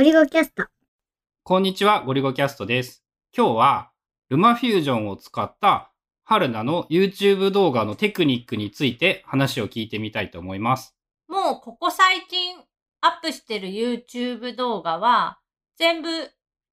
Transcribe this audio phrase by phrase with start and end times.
[0.00, 0.64] ゴリゴキャスト。
[1.42, 3.04] こんにちは、ゴリゴキャストです。
[3.36, 3.90] 今日は、
[4.30, 5.92] ルマフュージョンを使った、
[6.24, 10.96] 春菜の YouTube 動画のテクニックについて話を聞いてみたいと思います。
[11.28, 12.56] もうここ最近
[13.02, 15.38] アップしてる YouTube 動画は
[15.76, 16.08] 全部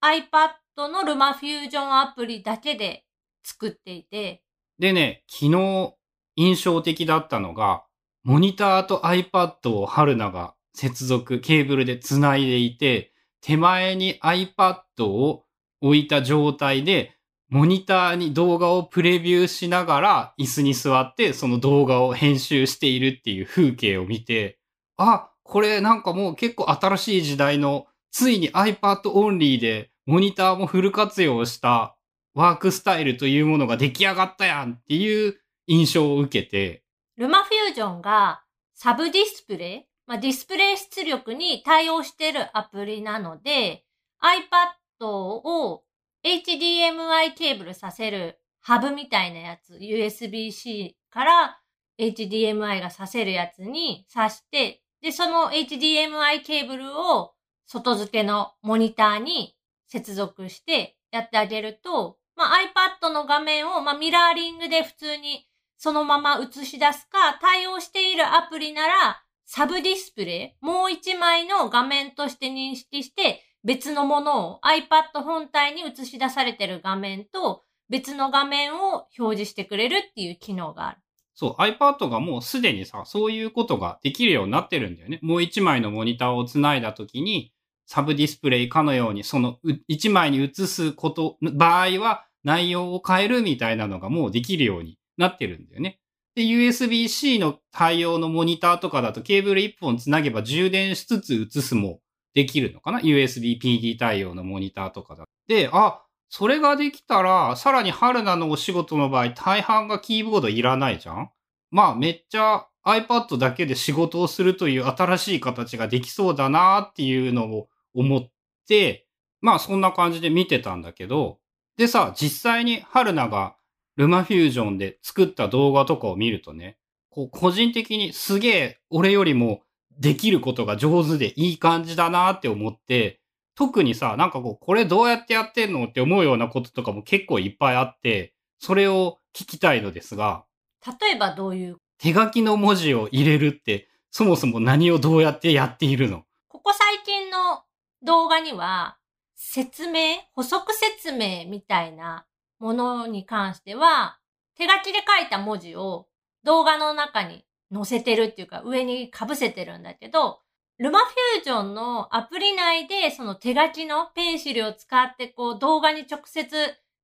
[0.01, 3.03] iPad のルマフュージョンアプリだけで
[3.43, 4.41] 作っていて、
[4.79, 5.95] でね、昨日
[6.37, 7.83] 印象的だったのが、
[8.23, 13.11] モニターと iPad を春菜が接続、ケーブルで繋いでいて、
[13.47, 15.45] 手前に iPad を
[15.79, 17.15] 置いた状態で、
[17.47, 24.59] モニターに動画をプレビューしながら椅子に座ってその動画を編集しているっていう風景を見て、
[24.97, 31.95] あ、これなんかもう結構新しい時代のついに iPad オンリーでモニターもフル活用した
[32.33, 35.37] ワークスタイルというものが出来上がったやんっていう
[35.67, 36.83] 印象を受けて、
[37.15, 43.83] ルマフュージョンがサブディスプレイ、まあ、ディスプレイ出力に対応しているアプリなので、
[44.21, 45.83] iPad を
[46.23, 51.59] HDMI ケーブルさせるハブみたいなやつ、USB-C から
[51.99, 57.33] HDMI がさせるやつに挿して、で、その HDMI ケーブルを
[57.65, 59.55] 外付けのモニターに
[59.87, 62.57] 接続してやってあげると、まあ、
[63.01, 80.97] iPad の画面を、まあ、ミラーリングで普通にそのまま映し出すか、対応しているアプリなら、サブディスプレイ、もう一枚の画面として認識して、別のものを iPad 本体に映し出されてる画面と別の画面を表示してくれるっていう機能がある。
[81.33, 85.19] そう、iPad がもうすでにさ、そういうことができるようになってるんだよね。
[85.21, 87.53] もう一枚のモニターをつないだときに、
[87.85, 96.01] サブディスプレイかのように、その一枚に映すこと、場合は内容を変えるみたいなのがもうできるようになってるんだよね。
[96.37, 101.99] で、USB-C の対応のモニターとかだとケーブル1本つなげば充電しつつ映すも
[102.35, 105.23] できるのかな ?USB-PD 対応のモニターとかだ。
[105.47, 111.31] で、あ、それができたら、さらに春菜のお仕事の場合、大半がキーボードいらないじゃん？
[111.71, 118.29] まあ、めっちゃ iPad だけで仕事をするという新しい形ができそうだなっていうのを思っ
[118.67, 119.07] て、
[119.41, 121.39] まあそんな感じで見てたんだけど、
[121.77, 123.55] でさ、実際に春菜が
[123.97, 126.77] ルマフュージョンで作った動画とかを見るとね、
[127.09, 129.61] こう個人的にすげえ俺よりも
[129.99, 133.19] できることが上手でいい感じだなって思って、
[133.55, 140.45] 特にさ、なんかこう、これどうやってやってんのって思うようなこととかも結構いっぱいあって、それを聞きたいのですが、
[140.85, 146.23] 例えばどういう、手書きの文字を入れるって、そもそも何をどうやってやっているの？
[146.49, 147.63] ここ最近の
[148.03, 148.99] 動画には、
[149.35, 152.26] 説明、補足説明みたいな
[152.59, 154.19] ものに関しては、
[154.55, 156.07] 手書きで書いた文字を
[156.43, 160.39] 動画の中に載せてるっていうか上に被せてるんだけど、
[160.79, 166.47] ルマフュージョンのアプリ内でその手書きのペンシルを使ってこう動画に直接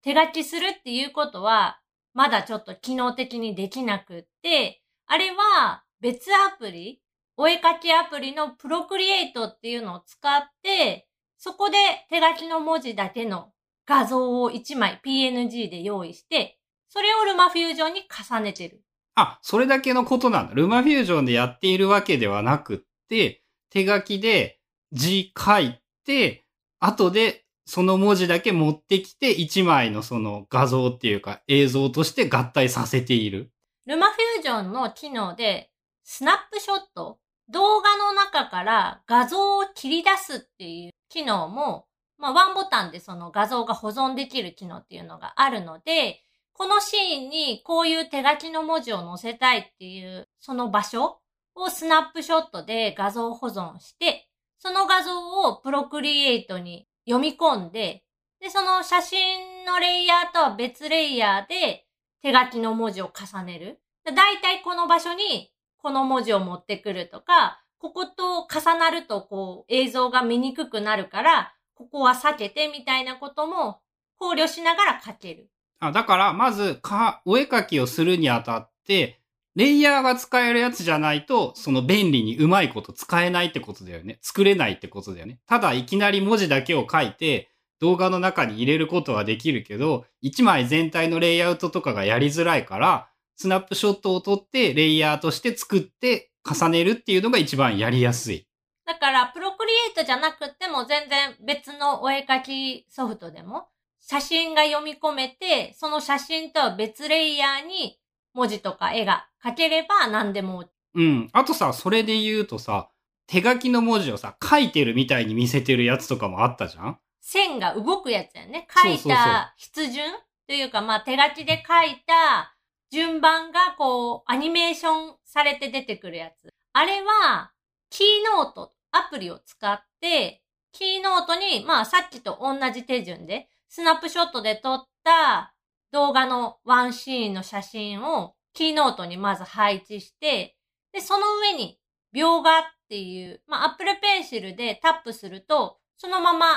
[0.03, 1.79] 手書きするっていうことは
[2.13, 7.01] まだちょっと機能的にできなくって、あれは別アプリ、
[7.37, 11.77] お絵描きアプリのプロクリエイトっていうのを使って、そこで
[12.09, 13.52] 手書きの文字だけの
[13.85, 18.83] 画像を1枚 PNG で用意して、それをルマフュージョンに重ねてる。
[19.15, 20.55] あ、それだけのことなんだ。
[20.55, 22.79] ルマフュージョンでやっているわけではなくっ
[23.09, 24.59] て、手書きで
[24.91, 26.45] 字書いて、
[26.79, 33.51] 後でその文字だけ持ってきて、1枚のその画像っていうか映像として合体させている。
[33.85, 35.69] ルマフュージョンの機能で、
[36.03, 41.85] スナップショット、動画の中から画像を切り出すっていう機能も、
[42.17, 46.21] まあ、ワンボタンでその画像が保存できる機能っていうのがあるので、
[46.53, 51.19] このシーンにこういう手書きの文字を載せたいっていう、その場所
[51.55, 54.29] をスナップショットで画像保存して、
[54.59, 55.11] その画像
[55.49, 58.03] をプロクリエイトに読み込んで、
[58.39, 61.85] で、その写真のレイヤーとは別レイヤーで
[62.21, 63.81] 手書きの文字を重ねる。
[64.05, 73.81] だいたいこの場所にこの文字を持ってくるとか、ここと重なるとこう映像が見にくくなるから、ここは避けてみたいなことも
[74.17, 75.49] 考慮しながら書ける。
[75.79, 79.19] あだから、まず、か、お絵描きをするにあたって、
[79.55, 84.17] レイヤーが使えるやつじゃないと、その便利にうまいこと使えないってことだよね。
[84.21, 85.39] 作れないってことだよね。
[85.45, 87.49] ただ、いきなり文字だけを書いて、
[87.79, 98.47] 動画の中に入れることはできるけど、一枚全体のレイアウトとかがやりづらいから、スナップショットを撮って、レイヤーとして作って、重ねるっていうのが一番やりやすい。
[98.85, 103.67] だから、プロクリエイトじゃなくても全然別のお絵描きソフトでも、
[104.01, 107.97] 写真が読み込めて、その写真とは別レイヤーに
[108.33, 110.65] 文字とか絵が描ければ何でも。
[110.95, 111.29] うん。
[111.31, 112.89] あとさ、それで言うとさ、
[113.25, 116.99] 手書きの文字をさ、書いてるみたいに見せてるやつとかもあったじゃん？
[117.21, 118.67] 線が動くやつやね。
[118.69, 120.11] 書いた筆順
[120.45, 122.57] というか、まあ手書きで書いた
[122.91, 126.49] 順番がこう、アニメーションされて出てくるやつ。
[126.73, 127.52] あれは、
[127.93, 130.41] キーノート、アプリを使って、
[130.71, 135.53] キーノートに、まあさっきと同じ手順で、スナップショットで撮った
[135.91, 140.57] 動画のワンシーンの写真をキーノートにまず配置して、
[140.91, 141.77] で、その上に
[142.15, 146.47] 描画っていう、まあ Apple Pencil でタップすると、そのまま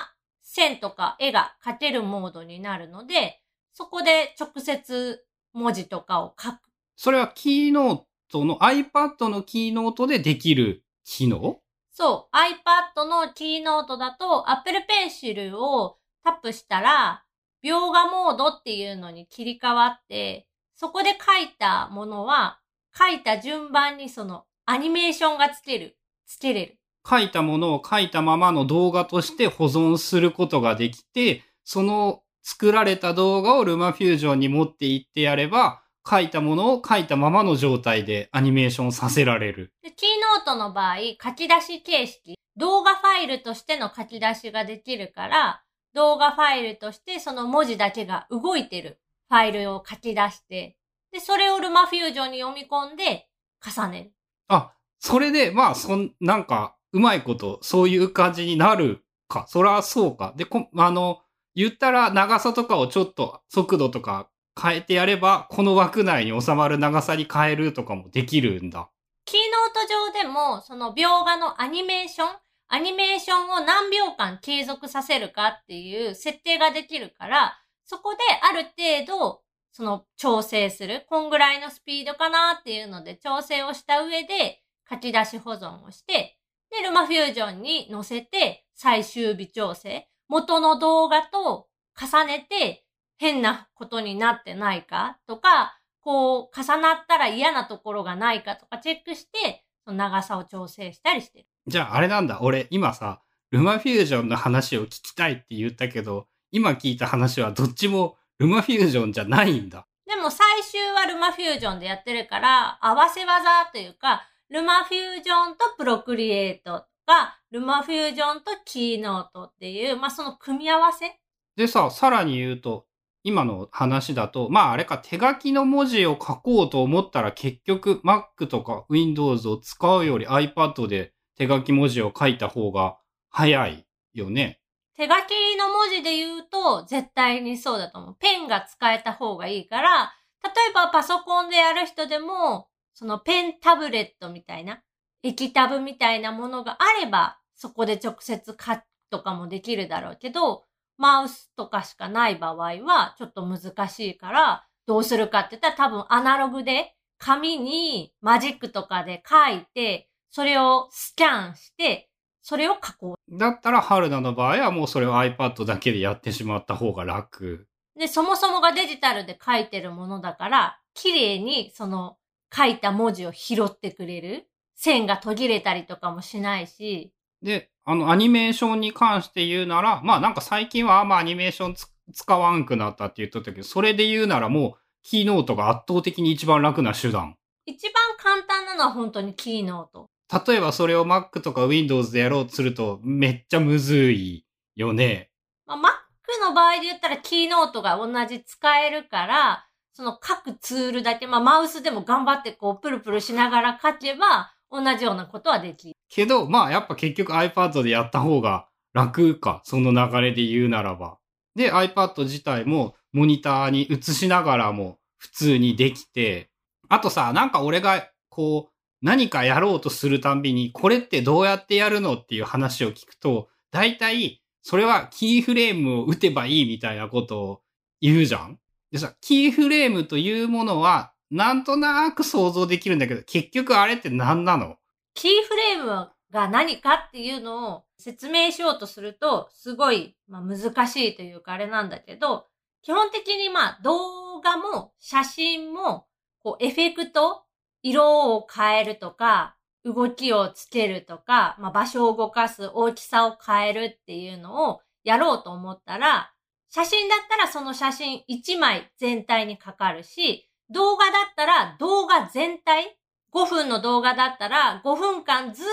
[0.40, 3.42] 線とか絵が描けるモードになるので、
[3.74, 5.22] そこで直接
[5.52, 6.60] 文字とかを書く。
[6.96, 8.00] それはキーノー
[8.32, 11.60] トの iPad のキーノートでできる機能？
[11.92, 17.22] そう、iPad のキーノートだと Apple Pencil をタップしたら、
[17.64, 22.58] 描画モードっていうのに切り替わって、そこで書いたものは、
[22.94, 26.78] 書いた順番にそのアニメーションがつける、つけれる。
[27.08, 39.72] 書いたものを書いたままの動画として保存することができて、その作られた動画をルマフュージョンに持っていってやれば、書いたものを書いたままの状態でアニメーションさせられる。
[39.82, 45.62] で、キーノートの場合、書き出し形式、動画ファイルとしての書き出しができるから、
[45.94, 50.76] 動画ファイルとしてその文字だけが動いてるファイルを書き出して、
[51.10, 53.28] で、それをルマフュージョンに読み込んで
[53.64, 54.12] 重ねる。
[54.48, 59.46] あ、それで、まあ、そん、なんか、うまいこと、そういう感じになるか。
[59.48, 60.34] そらそうか。
[60.36, 61.20] で、こ、あの、
[61.54, 64.28] 言ったら長さとかをちょっと速度とか
[64.60, 68.88] 変えてやれば、この枠内に収まる長さに変えるとかもできるんだ。
[69.24, 72.28] キーノート上でも、その描画のアニメーション、
[72.68, 79.42] アニメーションを何秒間継続させるかっていう設定ができるから、そこである程度、
[79.72, 81.04] その調整する。
[81.08, 86.38] こんぐらいのスピードかなっていうので調整をした上で書き出し保存をして、
[86.70, 90.08] で、ルマフュージョンに載せて最終微調整。
[90.28, 92.85] 元の動画と重ねて
[93.18, 95.18] 変なことになってないか？
[95.26, 101.46] とか、こう、重なったら嫌なところがないかとかチェックして、その長さを調整したりしてる。
[101.66, 102.38] じゃあ、あれなんだ。
[102.42, 103.20] 俺、今さ、
[103.50, 109.86] ルマフュージョンの話を聞きたいって言ったけど、今聞いた話はどっちもルマフュージョンじゃないんだ。
[110.06, 121.18] でも最終はルマフュージョンでやってるから、合わせ技というか、ルマフュージョンとプロクリエイトが、ルマフュージョンとキーノートっていう、まあその組み合わせ
[121.56, 122.86] でさ、さらに言うと、
[123.26, 133.84] 今の話だと、まああれか、手書きの文字を書こうと思ったら結局 Mac とか Windows を使うより iPad で手書き文字を書いた方が早い
[134.14, 134.60] よね。
[134.96, 138.16] 手書きの文字で言うと、絶対にそうだと思う。
[138.20, 140.12] ペンが使えた方がいいから、
[140.44, 144.82] 例えばパソコンでやる人でも、そのペンタブレットみたいな、
[145.24, 150.65] 液タブみたいなものがあれば、そこで直接書くとかもできるだろうけど、
[150.98, 162.10] マウスとかしかない場合は、ちょっと難しいから、どうするかって言ったら多分アナログで、紙にマジックとかで書いて、それをスキャンして、
[162.42, 167.66] それを加工だったら春菜の場合はもうそれを iPad だけでやってしまった方が楽。
[167.98, 172.18] で、そもそもがデジタルで書いてるものだから、綺麗にその
[172.54, 174.48] 書いた文字を拾ってくれる。
[174.76, 177.12] 線が途切れたりとかもしないし、
[177.42, 187.36] で、あの、アニメーションに関して言うなら、まあなんか最近はあんまアニメーションつ使わんくなったって言っとったけど、それで言うならもう、キーノートが圧倒的に一番楽な手段。
[187.64, 190.10] 一番簡単なのは本当にキーノート。
[190.52, 195.30] 例えばそれを Mac とか Windows でやろうとすると、めっちゃむずいよね。
[195.64, 205.95] まあ、Mac の場合で言ったらキーノートが同じ使えるから、その各ツールだけ、まあマウスでも頑張ってこうプルプルしながら書けば、同じようなことはできる。
[206.08, 209.62] けど、まあやっぱ結局 iPad でやった方が楽か。
[209.64, 211.18] その流れで言うならば。
[211.54, 216.50] で、iPad 自体もモニターに映しながらも普通にできて、
[216.88, 218.72] あとさ、なんか俺がこう
[219.02, 227.60] 何かやろうとするたんびに、これってどうやってやるのっていう話を聞くと、大体それはキーフレームを打てばいいみたいなことを
[228.00, 228.58] 言うじゃん
[228.90, 234.76] でさ、キーフレームというものはなんとなく想像できるんだけど、結局あれって何なの
[235.16, 242.46] キーフレームが何かっていうのを説明しようとすると、すごい、まあ、難しいというかあれなんだけど、
[242.82, 246.06] 基本的にまあ動画も写真も、
[246.42, 247.42] こうエフェクト、
[247.82, 256.32] 色を変えるとか、動きをつけるとか、まあ、場所を動かす、大きさを変えるっていうのをやろうと思ったら、
[256.68, 262.98] 写真だったらその写真1枚全体にかかるし、動画だったら動画全体、
[263.36, 265.68] 5分の動画だったら、5分間ずーっ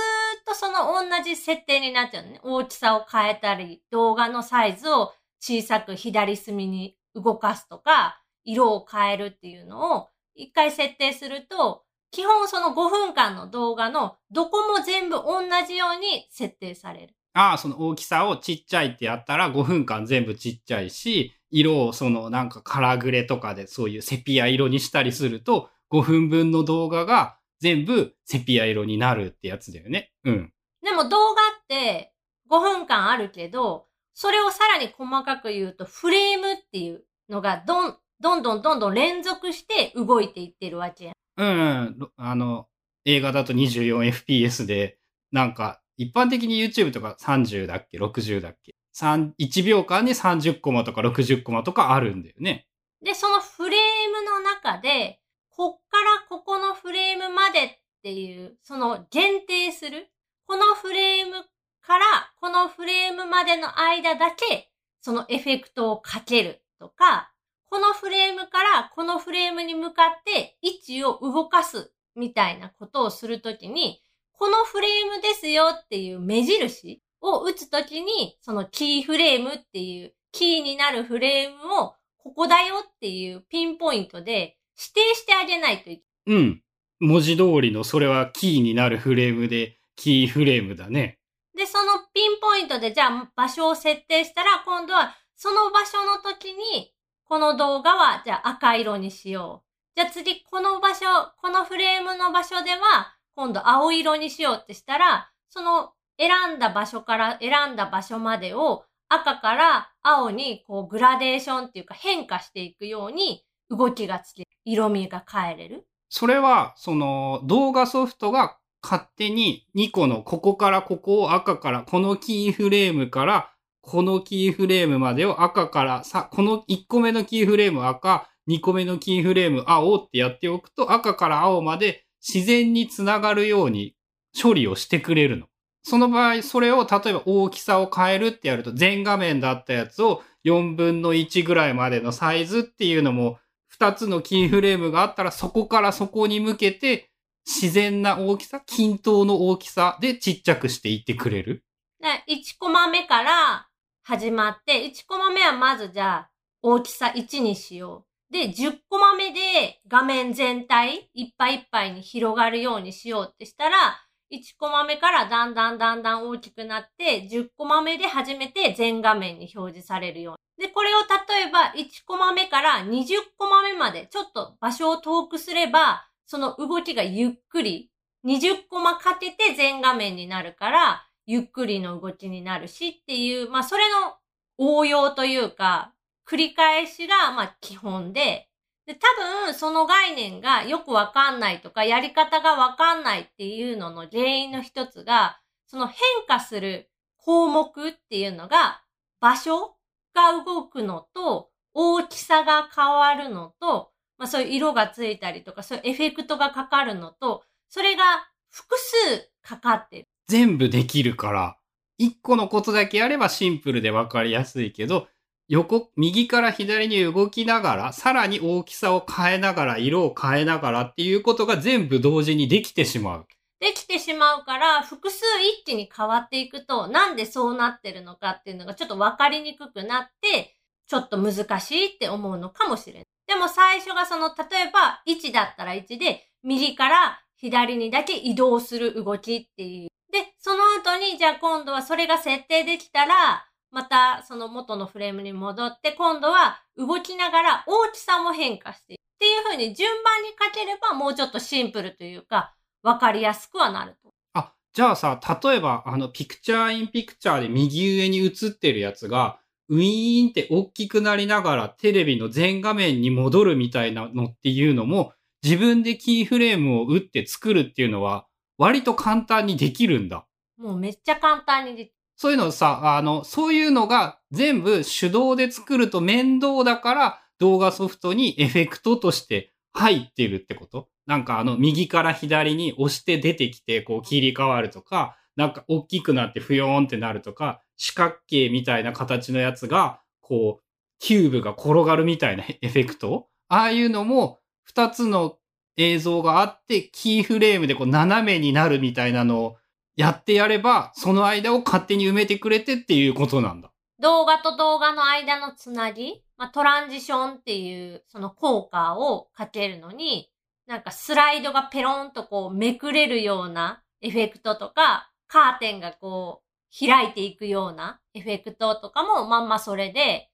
[0.46, 2.42] とその同じ設定になっちゃうのね。
[2.44, 17.16] 大きさを変えたり、動画のサイズを小さく左隅に動かすとか、色を変えるっていうのを一回設定すると、基本その5分間の動画のどこも全部同じように設定される。
[17.32, 30.12] ああ、その大きさをちっちゃいってやったら5分間全部ちっちゃいし、色をそのなんかカラグレとかでそういうセピア色にしたりすると、5分分の動画が全部セピア色になるってやつだよね。
[30.26, 30.54] うん。
[30.84, 32.12] でも動画って
[32.52, 41.14] 5分間あるけど、それをさらに細かく言うとフレームっていうのがどん、どんどんどんどん連続して動いていってるわけやん。
[41.38, 42.00] うん、うん。
[42.00, 42.68] ろあの、
[43.06, 44.98] 映画だと 24fps で、
[45.32, 52.68] なんか、一般的に YouTube とか30だっけ ?60 だっけ ?3、1秒間に30コマとか60コマとかあるんだよね。
[53.02, 53.80] で、そのフレー
[54.12, 55.22] ムの中で、
[55.56, 57.70] こっからここのフレームまでっ
[58.02, 60.10] ていう、その限定する、
[60.48, 61.46] このフレーム
[61.82, 62.06] から
[62.42, 67.32] このフレームまでの間だけ、そのエフェクトをかけるとか、
[67.70, 86.62] このフレームからこのフレームに向かって位置を動かすみたいなことをするときに、このフレームですよっていう目印を打つときに、そのキーフレームっていうキーになるフレームをここだよっていうピンポイントで指定してあげないといけうん。
[87.00, 91.20] 文字通りのそれはキーになるフレームで、キーフレームだね。
[91.56, 96.94] で、そのピンポイントでじゃあ場所を設定したら、今度はその場所の時に、
[97.26, 99.68] この動画はじゃあ赤色にしよう。
[99.96, 101.06] じゃあ次この場所、
[101.42, 115.88] このフレームの場所では、今度青色にしようってしたら、その選んだ場所から選んだ場所までを赤から青にこうグラデーションっていうか変化していくように動きがつけ、色味が変えれる？
[116.10, 123.50] それは、その動画ソフトが勝手に2個のここからここを赤から、このキーフレームから
[123.82, 133.96] このキーフレームまでを赤からさ、この1個目のキーフレーム赤、2個目のキーフレーム青ってやっておくと赤から青まで自然につながるように
[134.42, 135.48] 処理をしてくれるの。
[135.84, 143.38] その場合、それを例えば大きさを変えるってやると全画面だったやつを4分の1ぐらいまでのサイズっていうのも
[143.80, 147.10] 2つのキーフレームがあったらそこからそこに向けて
[147.46, 151.64] 自然な大きさ、均等の大きさでちっちゃくしていってくれる。
[152.00, 153.68] で、1コマ目から
[154.04, 156.30] 始まって、1コマ目はまずじゃあ
[156.62, 158.34] 大きさ1にしよう。
[158.34, 164.03] で、10コマ目で画面全体いっぱいいっぱいに広がるようにしようってしたら、
[164.34, 170.68] 1コマ目からだんだんだんだん大きくなって、10コマ目で初めて全画面に表示されるように。
[170.68, 173.06] で、これを例えば1コマ目から20
[173.38, 177.92] コマ目までちょっと場所を遠くすれば、その動きがゆっくり、
[178.26, 184.16] 20コマかけて全画面になるから、ゆっくりの動きになるしっていう、まあそれの
[184.58, 185.94] 応用というか、
[186.28, 188.50] 繰り返しがまあ基本で、
[188.86, 189.08] で、多
[189.46, 195.98] 分その概念がよくわかんないとか、やり方がわかんないっていうのの原因の一つが、その変
[196.28, 198.84] 化する項目っていうのが、
[199.22, 199.78] 場所
[200.14, 208.04] が動くのと、大きさが変わるのと、まあそういう色がついたりとか、そういうエフェクトがかかるのと、それが
[208.52, 210.08] 複数かかってる。
[210.28, 211.58] 全部できるから、
[212.00, 215.08] 1個のことだけやればシンプルでわかりやすいけど、
[215.50, 223.28] 横、右から左に動きながら、さらに大きさを変えながら、色を変えながらっていうことが全部同時にできてしまう。
[223.60, 230.56] できてしまうから、複数一気に変わっていくと、なんでそうなってるのかっていうのがちょっとわかりにくくなって、
[230.88, 233.04] ちょっと難しいって思うのかもしれない。
[233.28, 239.90] でも最初がその、例えば1だったら1で、右から左にだけ移動する動きっていう。
[240.12, 252.54] で、その後に、じゃあ今度はそれが設定できたら、またその元のフレームに戻って、今度は動きながら大きさも変化していくっていう風に順番に書ければもうちょっとシンプルというか、
[252.84, 254.14] わかりやすくはなると。
[254.34, 259.40] あ、じゃあさ、例えば、あの、ピクチャーインピクチャーで右上に映ってるやつが、
[259.70, 268.28] ウィーンって大きくなりながらテレビの全画面に戻るみたいなのっていうのも、自分でキーフレームを打って作るっていうのは、
[268.60, 270.28] 割と簡単にできるんだ。
[270.58, 280.88] もうめっちゃ簡単にできそういうのさ、あの、そういうのが全部手動で作ると面倒だから動画ソフトにエフェクトとして入ってるってこと？
[281.06, 290.64] なんかあの右から左に押して出てきてこう切り替わるとか、なんか大きくなってふよーんってなるとか、四角形みたいな形のやつがこう
[291.00, 293.28] キューブが転がるみたいな エフェクト？
[293.50, 295.38] ああいうのも二つの
[295.76, 299.58] 映像があって、キーフレームでこう斜めになるみたいなのを
[299.96, 303.72] やってやれば、その間を勝手に埋めてくれてっていうことなんだ。
[304.00, 310.30] 動画と動画の間のつなぎ、まあ、トランジションっていうその効果をかけるのに、
[310.66, 320.30] なんかスライドがペロンとこうめくれるようなエフェクトとか、カーテンがこう開いていくようなエフェクトとかもまんまそれで、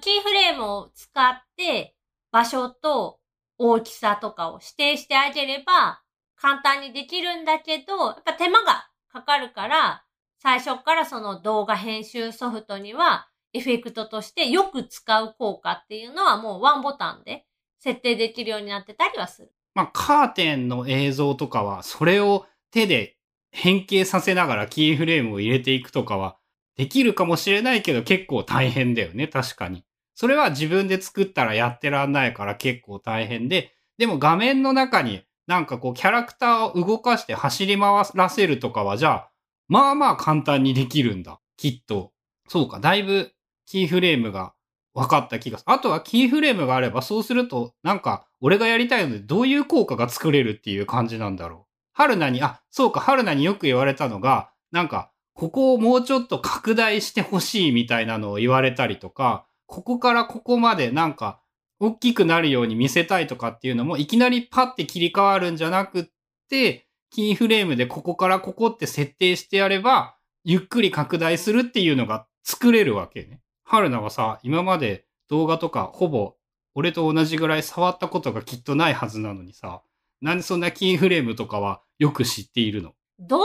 [0.00, 1.94] キーフレームを使って
[2.30, 3.18] 場所と
[3.58, 6.02] 大きさとかを指定してあげれば
[6.36, 10.04] 簡単にできるんだけど、やっぱ手間がかかるから、
[10.38, 17.44] 最初からその動画編集ソフトにはエフェクトとしてよく使う効果っていうのはもうワンボタンで
[17.78, 19.52] 設定できるようになってたりはする。
[19.74, 23.16] まあ、カーテンの映像とかは、それを手で
[23.50, 26.36] 変形させながらキーフレームを入れていくとかは、
[26.76, 29.84] できるかもしれないけど結構大変だよね、確かに。
[30.14, 39.30] それは自分で作ったらやってらんないから結構大変で、でも画面の中になんかこうキャラクターを動かして走り回らせるとかは、じゃあ、
[39.66, 41.40] まあまあ簡単にできるんだ。
[41.56, 42.12] きっと。
[42.48, 43.32] そうか、だいぶ
[43.66, 44.54] キーフレームが
[44.94, 45.72] 分かった気がする。
[45.72, 51.74] あとはキーフレームがあれば、そうすると、なんか、俺がやりたいのでどういう効果が作れるっていう感じなんだろう。
[51.94, 61.40] 春菜に、あ、そうか、春菜によく言われたのが、なんか、ここをもうちょっと拡大してほしいみたいなのを言われたりとか、ここからここまでなんか、
[61.80, 66.04] 大きくなるように見せたいとかっていうのも、いきなりパッて切り替わるんじゃなくっ
[66.48, 73.40] て、キーフレームでここからここって設定してやれば、ゆっくり拡大するっていうのが作れるわけね。
[73.64, 76.34] 春菜はさ、今まで動画とかほぼ
[76.74, 79.82] 俺と同じぐらい触ったことがきっとないはずなのにさ、
[80.20, 82.92] なんでそんなキーフレームとかはよく知っているの？
[83.18, 83.44] 動画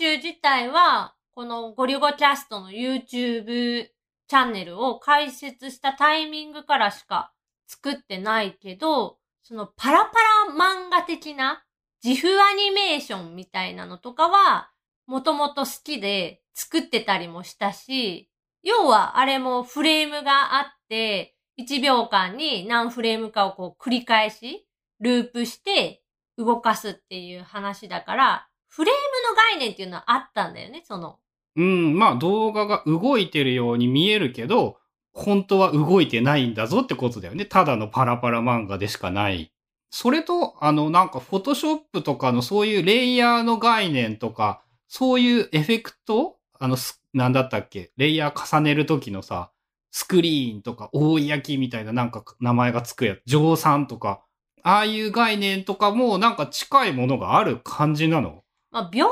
[0.00, 3.88] 編集自体は、このゴリゴキャストの YouTube
[4.28, 7.32] チャンネルを開設したタイミングからしか
[7.66, 10.12] 作ってないけど、そのパラパ
[10.50, 11.64] ラ漫画的な
[12.04, 14.70] 自負アニメーションみたいなのとかは、
[15.06, 18.30] もともと好きで作ってたりもしたし、
[18.62, 24.66] 要はあれもフレームがあって、1秒間に何フレームかをこう繰り返し、
[25.00, 26.02] ループして
[26.36, 31.18] 動かすっていう話だから、フレームの概念っていうのはあったんだよね、その。
[31.56, 34.78] うん、まあ動画が動いてるように見えるけど、
[35.16, 37.46] 本当は動いてないんだぞってことだよね。
[37.46, 39.50] ただのパラパラ漫画でしかない。
[39.90, 46.76] それと、あの、なんか、フォトショップとかのそういうレイヤーの概念とか、そういうエフェクトあの、
[47.14, 47.92] なんだったっけ？
[47.96, 49.50] レイヤー重ねるときのさ、
[49.90, 54.22] スクリーンとか、大焼きみたいななんか名前がつくやつ、乗算とか、
[54.62, 58.42] ああいう概念とかもなんか近いものがある感じなの？
[58.70, 59.08] まあ、描画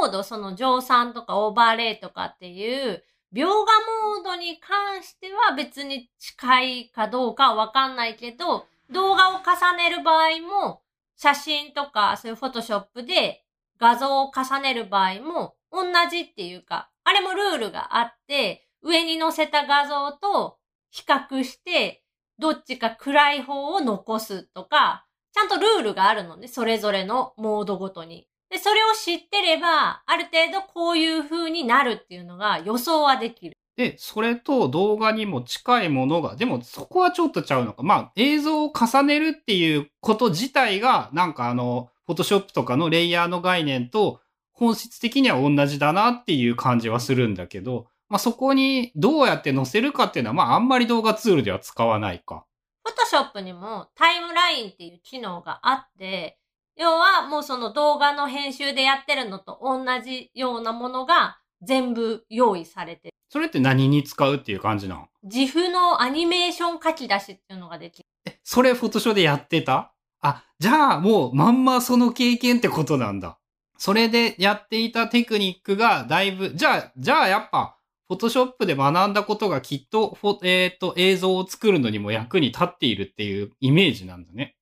[0.00, 10.82] モード、その乗算とかオーバーレイとかっていう、描画モードに関しては別に近いかどうかわかんないけど、動画を重ねる場合も、
[11.16, 13.44] 写真とかそういうフォトショップで
[13.80, 20.58] 画像を重ねる場合も同じっていうか、あれもルールがあって、上に載せた画像と
[20.90, 22.04] 比較して、
[22.38, 28.28] どっちか暗い方を残すとか、ちゃんとルールがあるのね、それぞれのモードごとに。
[28.50, 33.54] で、それを知ってれば、ある程度こういう風になるっていうのが予想はできる。
[33.76, 37.82] で、それと動画にも近いものが、でもそこはちょっとちゃうのか。
[37.82, 44.20] まあ、映像を重ねるっていうこと自体が、なんかあの、フォトショップとかのレイヤーの概念と
[44.52, 52.44] 本質的には同じだなっていう感じはするんだけど、まあそこにどうやって載せるかっていうのは、まああんまり動画ツールでは使わないか。
[52.84, 56.38] フォトショップにもタイムラインっていう機能があって、
[56.76, 63.14] 要はもうその動画の編集でやってるのと同じようなものが全部用意されてる。
[63.28, 68.04] それって何に使うっていう感じなの自負のアニメーション書き出しっていうのができる。
[68.26, 69.92] え、それフォトショーでやってた？
[70.20, 73.38] あ、じゃあもうまんまその経験ってことなんだ。
[73.76, 84.54] それでやっていたテクニックがだいぶ、じゃあ、じゃあやっぱ、フォトショップで学んだことがきっと、えっ、と、映像を作るのにも役に立っているっていうイメージなんだね。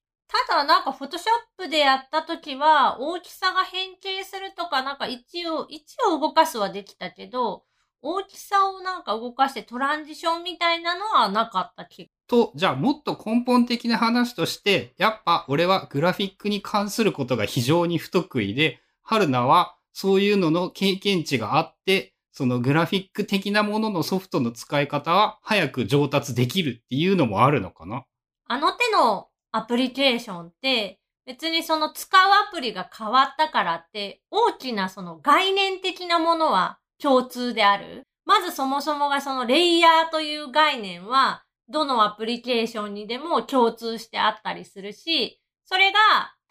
[0.49, 7.65] ただなんかフォトショップでやった時は大きさが変形するとかなんか一応、一応動かすはできたけど、
[8.01, 12.11] 大きさをなんか動かしてトランジションみたいなのはなかった気が。
[12.27, 28.05] と、じゃあもっと根本的な話として、やっぱ俺はグラフィックに関することが非常に不得意で、春菜はそういうのの経験値があって、そのグラフィック的なもののソフトの使い方は早く上達できるっていうのもあるのかな
[28.49, 38.03] あの手のアプリケーションって別にその使うアプリが変わったからって大きなその概念的なものは共通である。
[38.25, 45.99] まずそもそもがそのレイヤーという概念はどのアプリケーションにでも共通してあったりするし、それが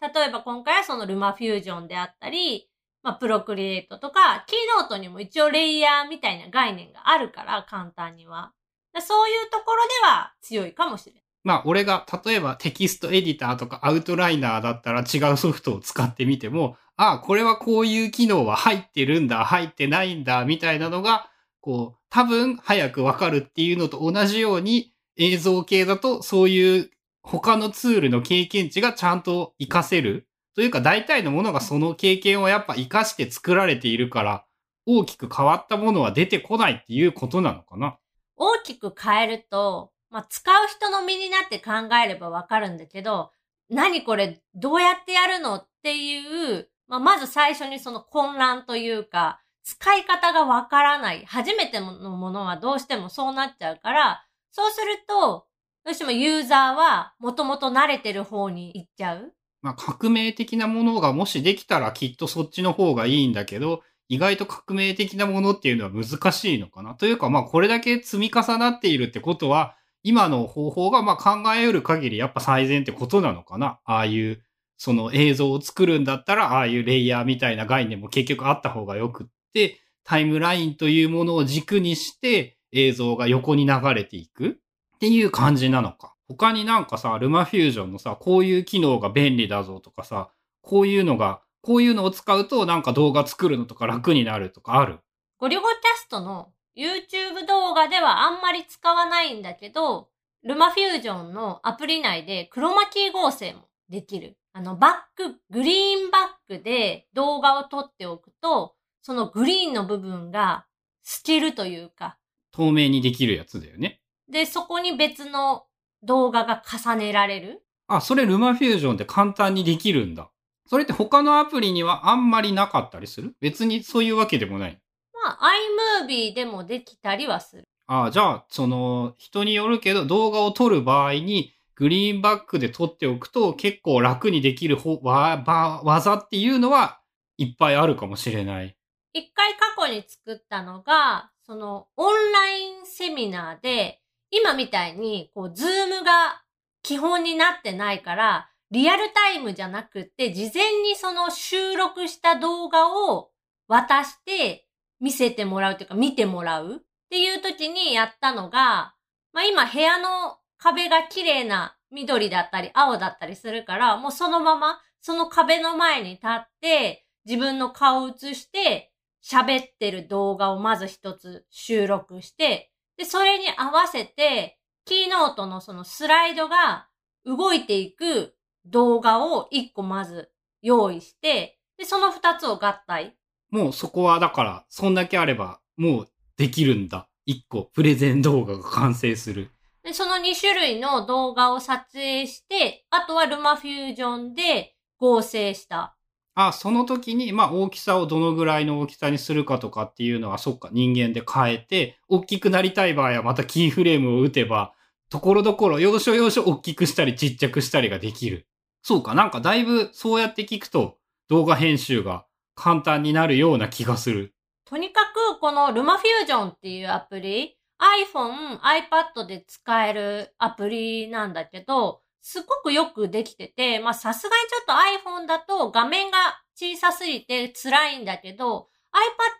[0.00, 2.68] 例えば今回はそのルマフュージョンであったり、
[3.02, 8.52] まあ、プロクリエイトとか、キーノートにも一応レイヤーみたいな概念があるから、簡単には。
[9.00, 11.21] そういうところでは強いかもしれない。
[11.44, 21.28] まあ、俺が、例えばテキストエディターとかアウトライナーだったら違うソフトを使ってみても、ああ、これはこういう機能は入ってるんだ、入ってないんだ、みたいなのが、
[21.60, 26.90] こう、多分早くわかるっていうのと同じように、映像系だとそういう
[27.22, 30.28] 他のツールの経験値がちゃんと活かせる。
[30.54, 34.44] というか大体のものがその経験をやっぱ活かして作られているから、
[34.84, 37.98] 大きく変わったものは出てこないっていうことなのかな。
[38.36, 41.72] 大きく変えると、まあ、使う人の身になって考
[42.04, 43.32] えればわかるんだけど、
[43.70, 46.18] 何これ、どうやってやるのってい
[46.54, 51.24] う、まあ、まず最初にその混乱というか、使い方がわからない。
[51.24, 55.46] 初めてのものはどうしてもそうなっちゃうから、そうすると、
[55.84, 59.32] どうしてもユーザーはもともと慣れてる方に行っちゃう。
[59.62, 66.94] まあ、革命的なものがもしできたらきっとそっちの方がいいんだけど、意外と革命的なものっていうのは難しいのかな。
[66.94, 73.80] というか、まあ、これだけ積み重なっているってことは、今の方法がまあ考えうる限りやっぱ最善ってことなのかな。
[73.84, 74.42] ああいう、
[74.76, 86.14] その映像を作るんだったら、ああいうレイヤーみたいな概念も結局あった方がよくって、タイムラインというものを軸にして映像が横に流れていくっていう感じなのか。
[86.26, 90.30] 他になんかさ、ルマフュージョンのさ、こういう機能が便利だぞとかさ、
[90.62, 94.98] こういうのが、こういうのを使うとなんか動画作るのとか楽になるとかある？
[95.38, 100.08] ゴリゴキャストの YouTube 動画ではあんまり使わないんだけど、
[100.42, 104.36] ルマフュージョンのアプリ内でクロマキー合成もできる。
[104.54, 106.22] あの、バック、グリーンバッ
[106.58, 110.66] クで動画を撮っておくと、そのグリーンの部分が
[111.02, 112.18] 透けるというか、
[112.52, 114.00] 透明にできるやつだよね。
[114.30, 115.64] で、そこに別の
[116.02, 117.62] 動画が重ねられる。
[117.86, 120.30] あ、それルマフュージョンって簡単にできるんだ。
[120.66, 123.34] それって他のアプリにはあんまりなかったりする？
[123.40, 124.81] 別にそういうわけでもない。
[125.24, 127.68] まあ、iMovie でもできたりはする。
[127.86, 137.00] あじゃあ、その、人によるけど動画を撮る場合に、グリーンバックで撮っておくと結構楽にできるほわば技っていうのは
[137.38, 138.76] いっぱいあるかもしれない。
[139.14, 146.42] 一回過去に作ったのが、そのオンラインセミナーで、今みたいに、こう、ズームが
[146.82, 153.30] 基本になってないから、リアルタイムじゃなくって、事前にその収録した動画を
[153.68, 154.66] 渡して
[155.02, 156.78] 見せてもらうというか、見てもらうっ
[157.10, 158.94] ていう時にやったのが、
[159.32, 176.88] まあ今部屋の壁が綺麗な緑だったり青だったりするから、もうそのままその壁の前に立って、自分の顔を映して、喋ってる動画をまず一つ収録して、で、それに合わせて、キーノートのそのスライドが
[177.24, 178.34] 動いていく
[178.66, 183.16] 動画を一個まず用意して、で、その二つを合体。
[183.52, 187.06] もうそこはだから、そんだけあれば、もうできるんだ。
[187.26, 189.50] 一個、プレゼン動画が完成する。
[189.84, 195.94] で、その2種類の動画を撮影して、あとはルマフュージョンで合成した。
[196.34, 204.72] あ、その時に、まあ大きさをどのぐらいの大きさにするかとかっていうのは、そっか、人間で変えて、大きくなりたい場合はまたキーフレームを打てば、
[205.10, 208.46] ところどころ、要所要所大きくしたりちっちゃくしたりができる。
[208.82, 210.96] そうか、なんかだいぶそうやって聞くと、
[211.28, 214.34] 動画編集が簡単になるような気がする。
[214.64, 226.18] とにかくこのルマフュージョンっていうアプリ、iPhone、iPad で使えるアプリなんだけど、すごくよくできてて、まあさすがにちょっと iPhone だと画面が
[226.54, 228.68] 小さすぎて辛いんだけど、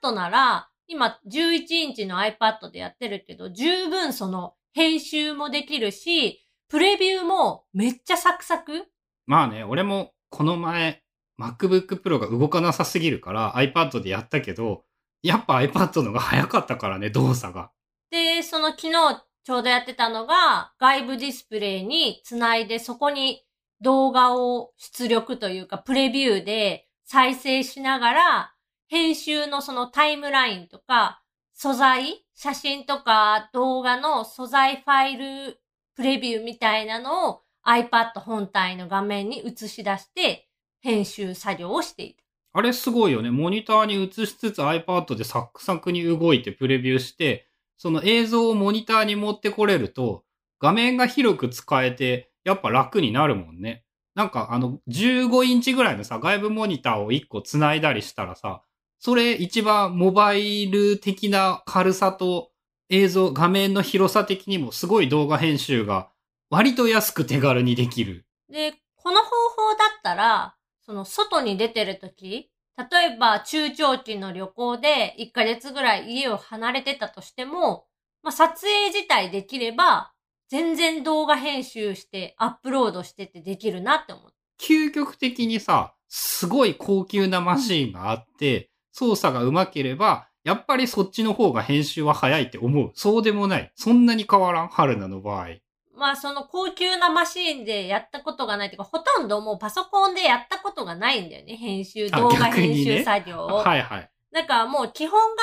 [0.03, 8.87] iPad なら今11インチの iPad でやってるけど、十分その編集もできるし、プレビューもめっちゃサクサク
[9.27, 11.02] まあね、俺もこの前、
[11.43, 14.85] MacBook Pro が動かなさすぎるから iPad でやったけど、
[15.23, 17.71] やっぱ iPad のが早かったからね、動作が。
[18.11, 23.43] で、その昨日ちょうどやってたのが、外部ディスプレイにつないで、そこに
[23.81, 28.55] 動画を出力というか、プレビューで再生しながら、
[28.89, 31.23] 編集のそのタイムラインとか、
[31.55, 35.61] 素材、写真とか動画の素材ファイル
[35.95, 40.49] プレビューみたいなのを iPad 本体の画面に映し出して、
[40.83, 42.17] 編集作業をしている。
[42.53, 43.31] あれすごいよね。
[43.31, 50.25] モニターに映しつつ iPad でサックサクに動いてプレビューして、その映像をモニターに持ってこれると、
[50.61, 53.85] 画面が広く使えて、やっぱ楽になるもんね。
[54.15, 58.63] なんかあの、15インチぐらいのさ、外部モニターを1個繋いだりしたらさ、
[58.99, 62.51] それ一番モバイル的な軽さと
[62.91, 66.11] 映像、画面の広さ的にもすごい動画編集が
[66.51, 68.27] 割と安く手軽にできる。
[68.51, 70.55] で、この方法だったら、
[70.93, 77.87] その外に出てるとき、例えば中長期の旅行で1ヶ月ぐらい家を離れてたとしても、
[78.23, 80.13] まあ、撮影自体できれば、
[80.51, 84.33] 全然動画編集してアップロードしててできるなって思う。
[84.61, 92.91] 究極的にさ、すごい高級なマシンがあって、操作が上手ければ、やっぱりそっちの方が編集は早いって思う。
[92.95, 93.73] そうでもない。
[93.77, 95.47] そんなに変わらん、春菜の場合。
[95.95, 101.57] まあその高級なマシーンでやったことがないというか、ほとんどもうパソコンでやったことがないんだよね。
[101.57, 103.57] 編集、あ動画編集作業を。
[103.57, 104.11] はいはい。
[104.33, 105.43] だからもう基本が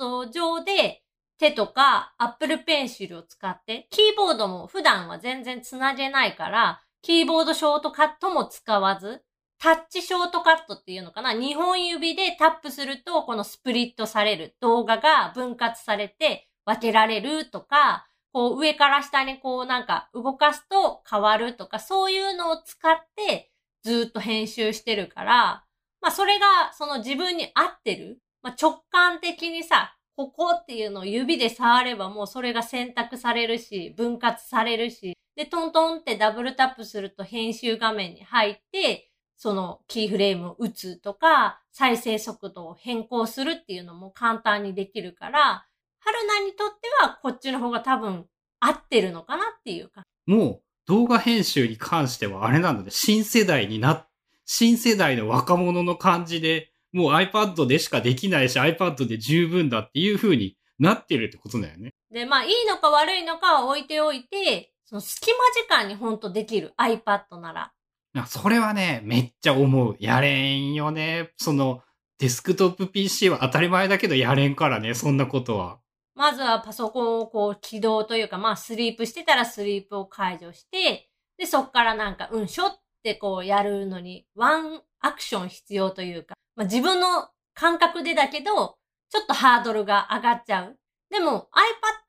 [0.00, 1.02] iPad 上で
[1.38, 9.22] 手とか Apple Pencil を使って、キーボードも普段は全然つなげないから、キーボードショートカットも使わず、
[9.58, 11.34] タッチショートカットっていうのかな？
[11.34, 23.50] 二本指でタップすると、このスプリットされる動画が分割されて分けられるとか、こう上から下にこうなんか動かすと変わるとか、そういうのを使って
[23.82, 25.64] ずっと編集してるから、
[26.02, 26.44] まあそれが
[26.74, 28.20] その自分に合ってる。
[28.42, 45.66] まあ直感的にさ、ここっていうのを指で触ればもうそれが選択されるし、分割されるし、で、トントンってダブルタップすると編集画面に入って、そのキーフレームを打つとか、再生速度を変更するっていうのも簡単にできるから、
[46.06, 48.26] 春菜にとってはこっちの方が多分
[48.60, 50.02] 合ってるのかなっていうか。
[50.26, 52.90] もう動画編集に関してはあれなんだね。
[52.90, 54.06] 新世代にな、
[54.44, 61.92] 新世代の若者の感じで、もう iPad でしかできないし iPad で十分だっていう風になってるってことだよね。
[62.12, 67.72] で、まあいいのか悪いのかは置いておいて、その隙間時間にほんとできる iPad なら。
[68.14, 69.96] なそれはね、めっちゃ思う。
[69.98, 71.32] やれんよね。
[71.36, 71.82] その、
[72.18, 75.80] デスクトップ PC は当たり前だけどやれんからね、そんなことは。
[76.16, 88.78] まずはパソコンをこう起動というか、まあスリープしてたらスリープを解除して、で、そっからなんか、うんしょってこうやるのに、ワンアクション必要というか、まあ自分の感覚でだけど、
[89.10, 90.78] ちょっとハードルが上がっちゃう。
[91.10, 91.48] でも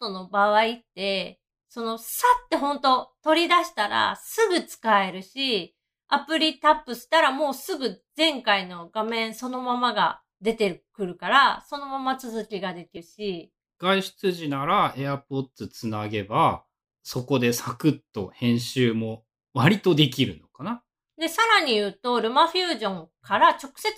[0.01, 1.39] iPad の場合って、
[1.69, 5.75] そのさってほんと取り出したらすぐ使えるし、
[6.07, 16.63] アプリタップしたらもうすぐ前回の画面そのままが出てくるから、そのまま続きができるし、外出時なら AirPods つなげば、
[17.03, 20.83] そこでサクッと編集も割とできるのかな
[21.17, 23.89] で、さらに言うと、ルマフュージョンから直接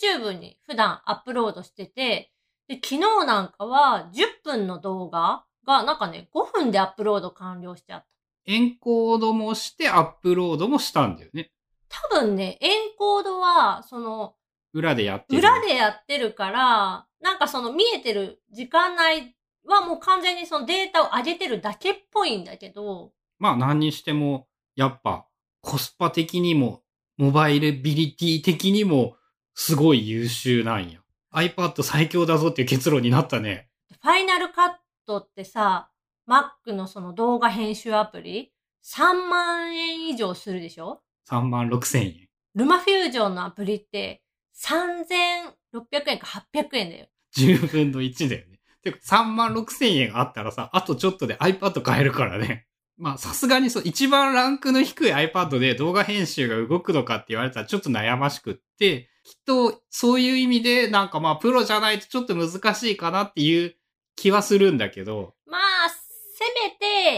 [0.00, 2.30] YouTube に普段アップロードしてて、
[2.68, 8.06] で、昨日なんかは10分の動画がなんかね、5分でアップロード完了しちゃった。
[8.46, 11.50] エンコードもしてアップロードもしたんだよね。
[11.88, 14.34] 多分ね、エンコードは、その、
[14.72, 15.38] 裏でやってる。
[15.40, 19.34] 裏でやってるから、なんかその見えてる時間内
[19.66, 25.26] はもう完全にそのデータを上げてるだけっぽいんだけど、まあ何にしても、やっぱ
[25.60, 26.82] コスパ的にも、
[27.16, 29.16] モバイルビリティ的にも、
[29.54, 31.00] すごい優秀なんや。
[31.34, 33.68] iPad 最強だぞっていう結論になったね。
[34.00, 34.70] ファイナルカッ
[35.06, 35.90] トってさ、
[36.28, 38.52] Mac のその動画編集アプリ、
[38.84, 42.28] 3万円以上するでしょ？3万6千円。
[42.54, 44.22] ルマフュージョンのアプリって
[44.62, 47.06] 3600円か800円だよ。
[47.36, 48.58] 10分の1だよね。
[48.82, 52.66] てか3万6千円あったらさ、あとちょっとで iPad 買えるからね。
[52.96, 63.76] まあさすがにそう、一番ランクの低い iPad で動画編集が動くのかって言われたらちょっと悩ましくって、きっとそういう意味でなんかまあプロじゃないとちょっと難しいかなっていう
[64.16, 66.70] 気はするんだけど、まあ、せめ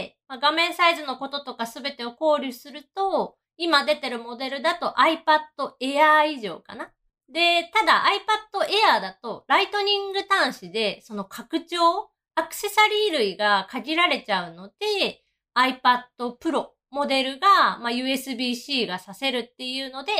[0.03, 6.91] て、まあ画面サイズのこととかすべてを考慮すると、今出てるモデルだと iPad Air 以上かな。
[7.31, 15.23] で、ただ iPad Air だとライトニング端子でその拡張、アクセサリー類が限られちゃうので、
[15.55, 16.03] iPad
[16.39, 20.11] Pro モデルが、まあ、USB-C がさせるっていうので、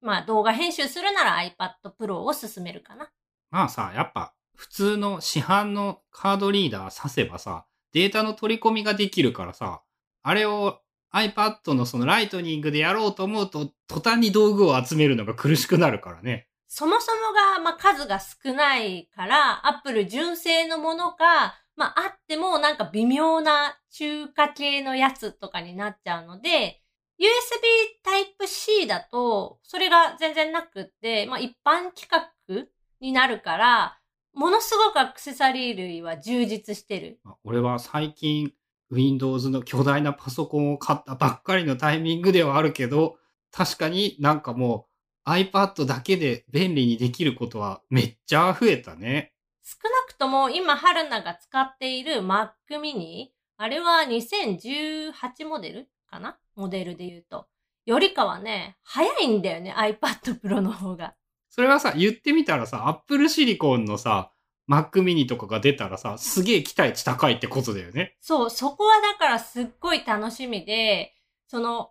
[0.00, 3.10] まあ動画編集するなら iPad Pro を勧めるかな。
[3.50, 9.82] まあさ、やっぱ普通の市販のカードリーダー挿せばさ、データの取り込みができるからさ、
[10.22, 10.80] あれを
[11.12, 16.48] iPad のそのライトニングでやろうと思うと、途端に道具を集めるのが苦しくなるからね。
[16.76, 26.82] そもそもが、まあ、数が少ないから、アップル純正のものか、まあ、あってもなんか微妙な中華系のやつとかになっちゃうので、
[27.20, 32.68] USB Type-C だと、それが全然なくって、まあ、一般規格
[33.00, 34.00] になるから、
[34.32, 37.20] ものすごくアクセサリー類は充実してる。
[37.44, 38.52] 俺は最近
[38.90, 43.16] Windows の巨大なパソコンを買ったばっかりのタイミングではあるけど、
[43.52, 44.93] 確かになんかもう
[45.26, 49.32] iPad だけで便利にできることはめっちゃ増えたね。
[49.62, 56.36] 少なくとも今、春菜が使っている Mac mini、あれは2018モデルかな？
[56.54, 57.46] モデルで言うと。
[57.86, 61.14] よりかはね、早いんだよね、iPad Pro の方が。
[61.48, 64.30] それはさ、言ってみたらさ、Apple Silicon のさ、
[64.68, 68.16] Mac mini とかが出たらさ、すげえ期待値高いってことだよね。
[68.20, 71.14] そう、そこはだからすっごい楽しみで、
[71.46, 71.90] その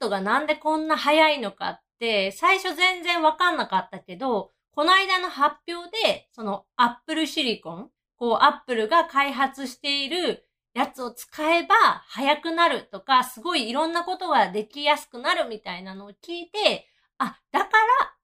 [0.00, 11.74] iPad がなんでこんな早いのかって、最初全然わかんなかったけど、この間の発表で、その Apple Silicon、こう Apple が開発しているやつを使えば
[12.08, 17.70] 早くなるとか、すごいいろんなことができやすくなるみたいなのを聞いて、あ、だか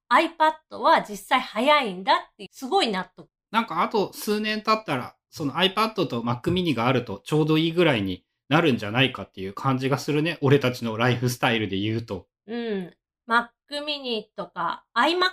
[0.08, 3.28] ら iPad は実際早いんだって、すごい納得。
[3.52, 10.38] なんかあと数年経ったら、その iPad と Mac mini があるとちょうどいいぐらいになるんじゃないかっていう感じがするね。
[10.40, 12.26] 俺たちのライフスタイルで言うと。
[12.48, 12.94] うん。
[13.70, 15.30] Mac mini とか iMac。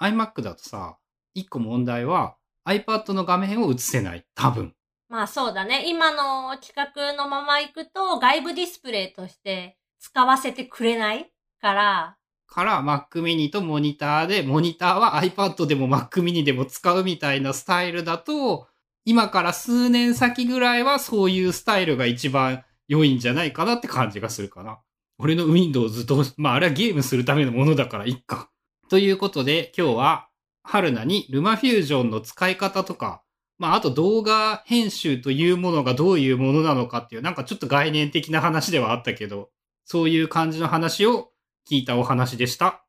[0.00, 0.96] iMac だとさ、
[1.34, 4.24] 一個問題は iPad の画面を映せない。
[4.34, 4.74] 多分。
[5.08, 5.88] まあそうだね。
[5.88, 11.32] 今の企画のまま行くと外部ディスプレイとして使わせてくれない？
[11.60, 18.68] から、から Mac mini とモニターで、モニターは iPad でも Mac mini でも使うみたいなスタイルだと、
[19.04, 24.78] 今から数年先ぐらいはそういうスタイルが一番良いんじゃないかなって感じがするかな。
[25.22, 28.48] 俺の Windows と、まああれはゲームするためのものだからいっか。
[28.88, 30.28] ということで今日は
[30.62, 33.22] 春菜にルマフュージョンの使い方とか、
[33.58, 39.50] まああと動画編集というものがどういうものなのかっていうなんかちょっと概念的な話ではあったけど、
[39.84, 41.32] そういう感じの話を
[41.70, 42.86] 聞いたお話でした。